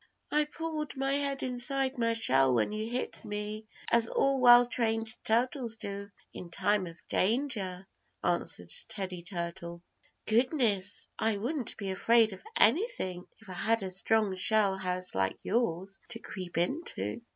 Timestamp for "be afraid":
11.77-12.33